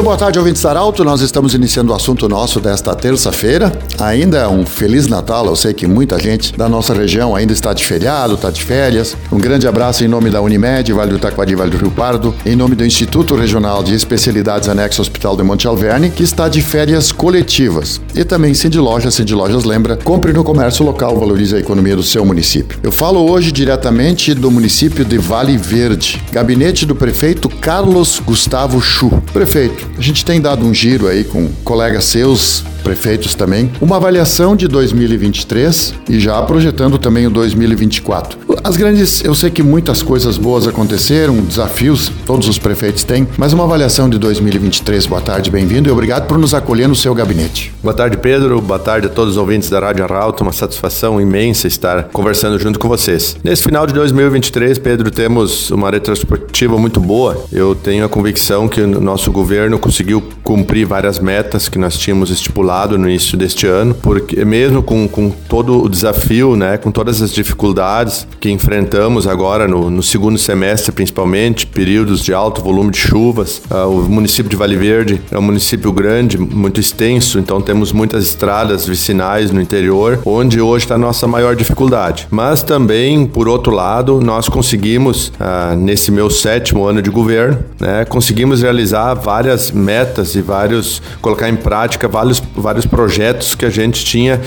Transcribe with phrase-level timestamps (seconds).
[0.00, 1.04] Muito boa tarde, ouvintes Arauto.
[1.04, 3.70] Nós estamos iniciando o assunto nosso desta terça-feira.
[3.98, 5.44] Ainda é um Feliz Natal.
[5.44, 9.14] Eu sei que muita gente da nossa região ainda está de feriado, está de férias.
[9.30, 12.56] Um grande abraço em nome da Unimed, Vale do Taquari, Vale do Rio Pardo, em
[12.56, 17.12] nome do Instituto Regional de Especialidades Anexo Hospital de Monte Alverne, que está de férias
[17.12, 18.00] coletivas.
[18.14, 22.02] E também Cindy Lojas, Cindy Lojas lembra, compre no comércio local, valorize a economia do
[22.02, 22.78] seu município.
[22.82, 29.10] Eu falo hoje diretamente do município de Vale Verde, gabinete do prefeito Carlos Gustavo Chu.
[29.30, 34.56] Prefeito, a gente tem dado um giro aí com colegas seus, prefeitos também, uma avaliação
[34.56, 38.38] de 2023 e já projetando também o 2024.
[38.62, 43.54] As grandes, eu sei que muitas coisas boas aconteceram, desafios todos os prefeitos têm, mas
[43.54, 45.06] uma avaliação de 2023.
[45.06, 47.72] Boa tarde, bem-vindo e obrigado por nos acolher no seu gabinete.
[47.82, 48.60] Boa tarde, Pedro.
[48.60, 50.42] Boa tarde a todos os ouvintes da Rádio Arauto.
[50.42, 53.34] Uma satisfação imensa estar conversando junto com vocês.
[53.42, 57.42] Nesse final de 2023, Pedro, temos uma retrospectiva muito boa.
[57.50, 62.28] Eu tenho a convicção que o nosso governo conseguiu cumprir várias metas que nós tínhamos
[62.30, 67.22] estipulado no início deste ano, porque mesmo com, com todo o desafio, né, com todas
[67.22, 72.98] as dificuldades que enfrentamos agora no, no segundo semestre, principalmente, períodos de alto volume de
[72.98, 77.92] chuvas, uh, o município de Vale Verde é um município grande, muito extenso, então temos
[77.92, 82.26] muitas estradas vicinais no interior, onde hoje está a nossa maior dificuldade.
[82.30, 88.04] Mas também, por outro lado, nós conseguimos, uh, nesse meu sétimo ano de governo, né,
[88.04, 94.04] conseguimos realizar várias metas e vários, colocar em prática vários, vários projetos que a gente
[94.04, 94.40] tinha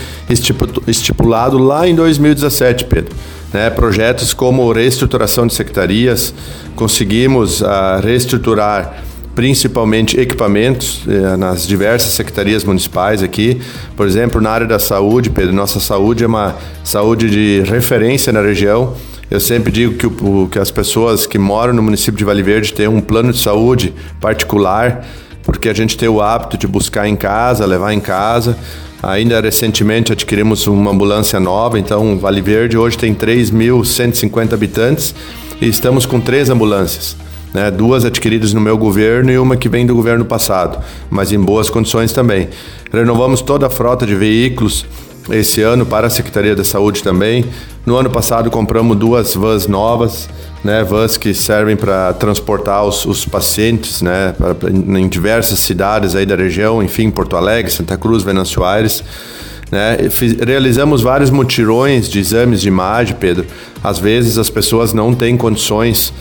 [0.87, 3.13] estipulado lá em 2017, Pedro.
[3.53, 6.33] Né, projetos como reestruturação de secretarias,
[6.75, 9.03] conseguimos uh, reestruturar
[9.35, 13.59] principalmente equipamentos eh, nas diversas secretarias municipais aqui.
[13.95, 18.42] Por exemplo, na área da saúde, Pedro, nossa saúde é uma saúde de referência na
[18.42, 18.93] região.
[19.31, 22.73] Eu sempre digo que, o, que as pessoas que moram no município de Vale Verde
[22.73, 25.03] têm um plano de saúde particular
[25.43, 28.58] porque a gente tem o hábito de buscar em casa, levar em casa.
[29.03, 35.14] Ainda recentemente adquirimos uma ambulância nova, então Vale Verde hoje tem 3.150 habitantes
[35.59, 37.17] e estamos com três ambulâncias.
[37.53, 41.39] Né, duas adquiridas no meu governo e uma que vem do governo passado, mas em
[41.39, 42.47] boas condições também.
[42.92, 44.86] Renovamos toda a frota de veículos
[45.30, 47.45] esse ano para a Secretaria da Saúde também.
[47.86, 50.30] No ano passado compramos duas vans novas,
[50.64, 56.16] né, vans que servem para transportar os, os pacientes, né, pra, pra, em diversas cidades
[56.16, 59.04] aí da região, enfim, Porto Alegre, Santa Cruz, Venâncio Aires.
[59.70, 63.45] Né, fiz, realizamos vários mutirões de exames de imagem, Pedro.
[63.83, 66.14] Às vezes as pessoas não têm condições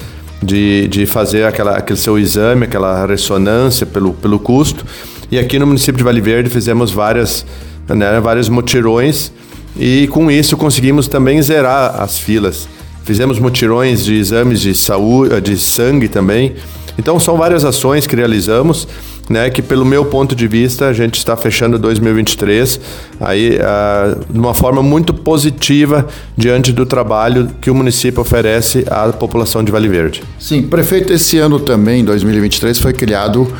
[0.42, 4.84] de, de fazer aquela, aquele seu exame, aquela ressonância pelo, pelo custo.
[5.30, 7.46] E aqui no município de Vale Verde fizemos várias,
[7.88, 9.30] né, vários mutirões
[9.76, 12.68] e com isso conseguimos também zerar as filas.
[13.04, 16.54] Fizemos mutirões de exames de saúde, de sangue também.
[16.98, 18.86] Então são várias ações que realizamos,
[19.28, 22.78] né, que pelo meu ponto de vista a gente está fechando 2023
[23.18, 26.06] aí uh, de uma forma muito positiva
[26.36, 30.22] diante do trabalho que o município oferece à população de Vale Verde.
[30.38, 33.50] Sim, prefeito, esse ano também, 2023, foi criado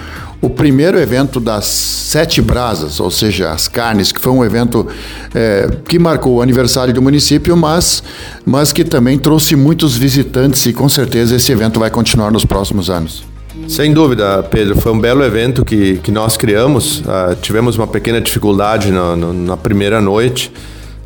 [0.43, 4.89] o primeiro evento das Sete Brasas, ou seja, as carnes, que foi um evento
[5.33, 8.03] é, que marcou o aniversário do município, mas,
[8.45, 12.91] mas que também trouxe muitos visitantes e com certeza esse evento vai continuar nos próximos
[12.91, 13.23] anos.
[13.69, 17.01] Sem dúvida, Pedro, foi um belo evento que, que nós criamos.
[17.01, 20.53] Uh, tivemos uma pequena dificuldade na, na, primeira noite,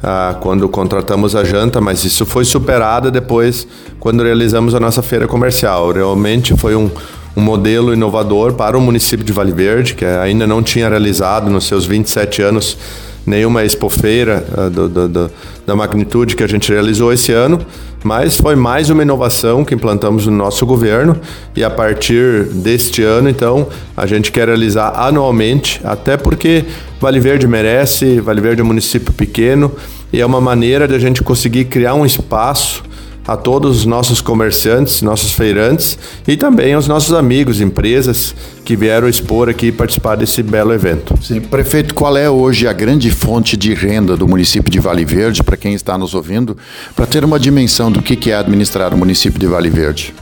[0.02, 3.68] uh, quando contratamos a janta, mas isso foi superado depois
[4.00, 5.92] quando realizamos a nossa feira comercial.
[5.92, 6.90] Realmente foi um,
[7.36, 11.66] um modelo inovador para o município de Vale Verde, que ainda não tinha realizado nos
[11.66, 12.78] seus 27 anos
[13.26, 15.30] nenhuma expofeira uh, do, do, do,
[15.66, 17.60] da magnitude que a gente realizou esse ano,
[18.04, 21.18] mas foi mais uma inovação que implantamos no nosso governo
[21.56, 23.66] e a partir deste ano, então,
[23.96, 26.64] a gente quer realizar anualmente, até porque
[27.00, 29.72] Vale Verde merece, Vale Verde é um município pequeno
[30.12, 32.84] e é uma maneira de a gente conseguir criar um espaço
[33.26, 38.34] a todos os nossos comerciantes, nossos feirantes e também aos nossos amigos, empresas
[38.64, 41.14] que vieram expor aqui e participar desse belo evento.
[41.20, 45.42] Sim, prefeito, qual é hoje a grande fonte de renda do município de Vale Verde,
[45.42, 46.56] para quem está nos ouvindo,
[46.94, 50.14] para ter uma dimensão do que é administrar o município de Vale Verde?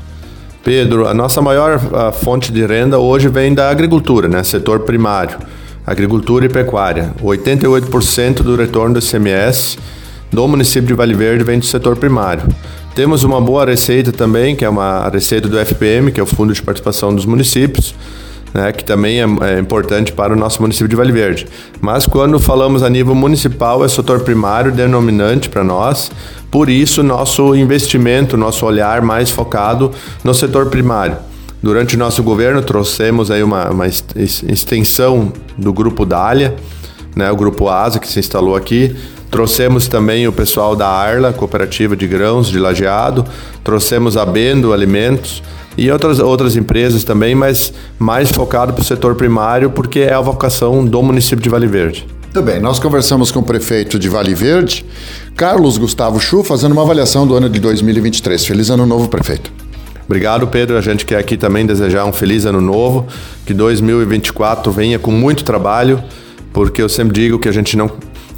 [0.64, 4.42] Pedro, a nossa maior a fonte de renda hoje vem da agricultura, né?
[4.42, 5.38] setor primário,
[5.86, 7.12] agricultura e pecuária.
[7.22, 9.76] 88% do retorno do ICMS
[10.34, 12.42] do município de Vale Verde vem do setor primário.
[12.94, 16.52] Temos uma boa receita também, que é uma receita do FPM, que é o Fundo
[16.52, 17.94] de Participação dos Municípios.
[18.52, 21.44] né, que também é, é, importante para o nosso município de Vale Verde.
[21.80, 26.12] Mas quando falamos a nível municipal, é setor primário denominante para nós,
[26.52, 29.90] por isso nosso investimento, nosso olhar mais focado
[30.22, 31.16] no setor primário.
[31.60, 36.54] Durante o nosso governo trouxemos aí uma, uma extensão do grupo Dália,
[37.14, 38.96] né, o grupo ASA que se instalou aqui,
[39.34, 43.24] Trouxemos também o pessoal da Arla, cooperativa de grãos de Lajeado,
[43.64, 45.42] trouxemos a Bendo Alimentos
[45.76, 50.20] e outras, outras empresas também, mas mais focado para o setor primário, porque é a
[50.20, 52.06] vocação do município de Vale Verde.
[52.22, 54.86] Muito bem, nós conversamos com o prefeito de Vale Verde,
[55.34, 58.46] Carlos Gustavo Chu, fazendo uma avaliação do ano de 2023.
[58.46, 59.50] Feliz ano novo, prefeito.
[60.06, 60.76] Obrigado, Pedro.
[60.76, 63.04] A gente quer aqui também desejar um feliz ano novo,
[63.44, 66.00] que 2024 venha com muito trabalho,
[66.54, 67.90] porque eu sempre digo que a gente não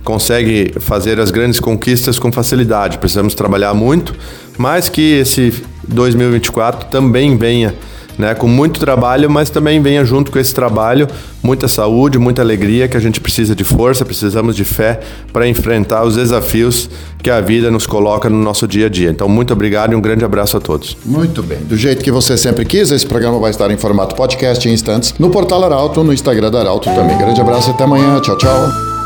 [0.02, 2.96] consegue fazer as grandes conquistas com facilidade.
[2.96, 4.14] Precisamos trabalhar muito,
[4.56, 5.52] mas que esse
[5.86, 7.74] 2024 também venha
[8.18, 11.08] né, com muito trabalho, mas também venha junto com esse trabalho
[11.42, 14.98] muita saúde, muita alegria, que a gente precisa de força, precisamos de fé
[15.32, 16.90] para enfrentar os desafios
[17.22, 19.10] que a vida nos coloca no nosso dia a dia.
[19.10, 20.96] Então, muito obrigado e um grande abraço a todos.
[21.04, 21.58] Muito bem.
[21.58, 25.14] Do jeito que você sempre quis, esse programa vai estar em formato podcast em instantes
[25.18, 27.16] no portal Arauto, no Instagram da Arauto também.
[27.16, 28.20] Grande abraço e até amanhã.
[28.20, 28.96] Tchau, tchau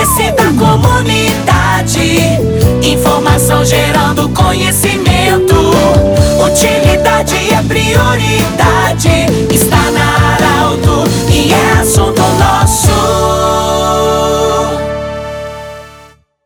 [0.00, 2.00] interesse da comunidade.
[2.82, 4.89] Informação gerando conhecimento.
[7.90, 9.39] Prioridade.